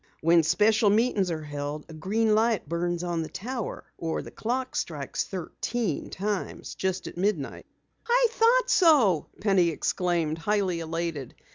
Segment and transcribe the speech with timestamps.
[0.21, 4.75] When special meetings are held, a green light burns on the tower, or the clock
[4.75, 7.67] strikes thirteen times just at midnight."
[8.07, 11.35] "I thought so!" Penny exclaimed, highly elated.